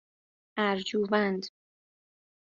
[0.59, 1.45] اَرجوند